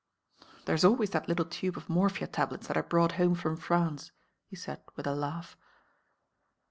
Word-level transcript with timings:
"There's 0.65 0.83
always 0.83 1.11
that 1.11 1.27
little 1.27 1.45
tube 1.45 1.77
of 1.77 1.87
morphia 1.87 2.25
tablets 2.25 2.65
that 2.65 2.75
I 2.75 2.81
brought 2.81 3.11
home 3.21 3.35
from 3.35 3.55
France," 3.55 4.11
he 4.47 4.55
said 4.55 4.81
with 4.95 5.05
a 5.05 5.13
laugh. 5.13 5.55